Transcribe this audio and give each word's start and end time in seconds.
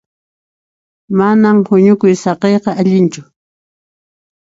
Manan 1.17 1.57
huñukuy 1.67 2.13
saqiyqa 2.23 2.71
allinchu. 2.81 3.21